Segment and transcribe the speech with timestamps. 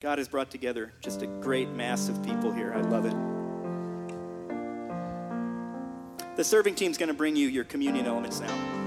[0.00, 2.72] God has brought together just a great mass of people here.
[2.72, 3.14] I love it.
[6.36, 8.86] The serving team's going to bring you your communion elements now.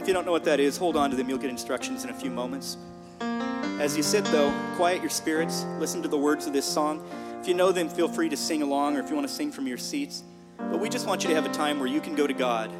[0.00, 1.28] If you don't know what that is, hold on to them.
[1.28, 2.76] You'll get instructions in a few moments.
[3.20, 5.64] As you sit, though, quiet your spirits.
[5.78, 7.08] Listen to the words of this song.
[7.40, 9.52] If you know them, feel free to sing along, or if you want to sing
[9.52, 10.24] from your seats.
[10.58, 12.72] But we just want you to have a time where you can go to God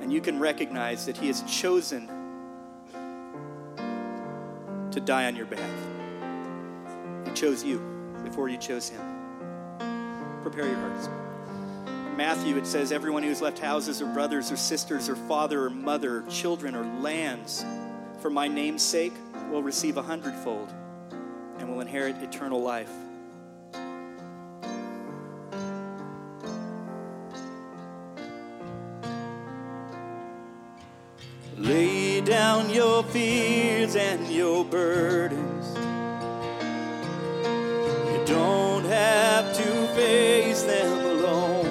[0.00, 2.08] and you can recognize that He has chosen
[4.92, 5.70] to die on your behalf.
[7.26, 7.78] He chose you
[8.24, 9.00] before you chose Him.
[10.42, 11.08] Prepare your hearts.
[12.16, 15.70] Matthew, it says, Everyone who has left houses or brothers or sisters or father or
[15.70, 17.64] mother, or children or lands
[18.20, 19.14] for my name's sake
[19.50, 20.72] will receive a hundredfold
[21.58, 22.90] and will inherit eternal life.
[32.20, 35.74] Down your fears and your burdens.
[38.10, 41.66] You don't have to face them alone.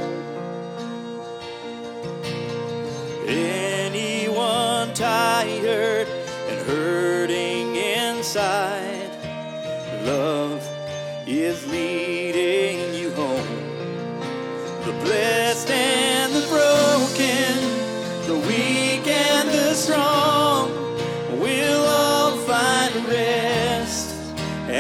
[3.28, 9.12] Anyone tired and hurting inside,
[10.04, 10.68] love
[11.28, 13.46] is leading you home.
[14.86, 17.56] The blessed and the broken,
[18.26, 19.08] the weak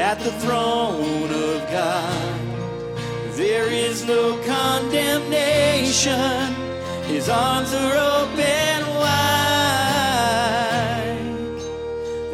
[0.09, 2.39] at the throne of God.
[3.35, 6.55] There is no condemnation,
[7.05, 9.19] His arms are open wide.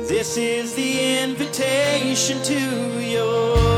[0.07, 2.59] This is the invitation to
[3.01, 3.74] your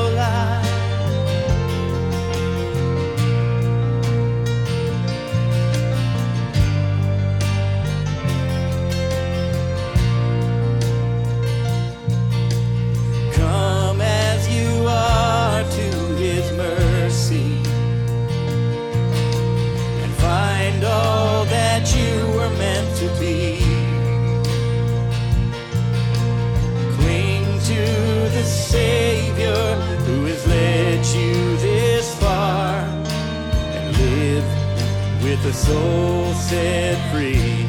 [35.22, 37.66] with a soul set free.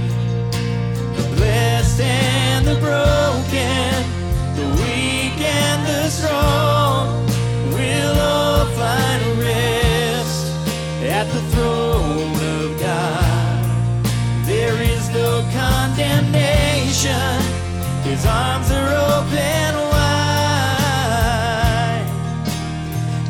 [1.17, 4.05] The blessed and the broken,
[4.57, 7.27] the weak and the strong,
[7.73, 10.53] will all find rest
[11.03, 13.65] at the throne of God.
[14.45, 17.43] There is no condemnation,
[18.05, 20.49] His arms are open wide.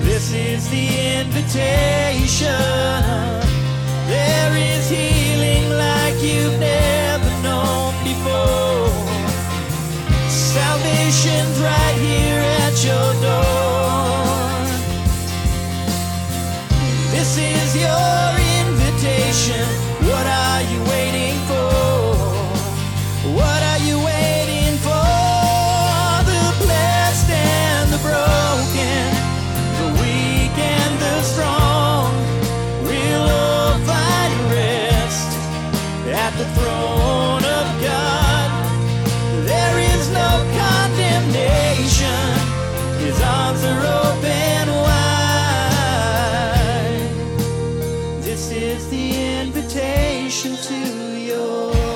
[0.01, 2.78] This is the invitation.
[11.61, 13.38] right here at your door.
[48.39, 51.88] This is the invitation to your.